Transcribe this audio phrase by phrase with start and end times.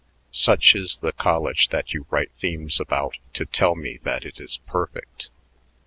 [0.31, 4.57] "Such is the college that you write themes about to tell me that it is
[4.65, 5.29] perfect.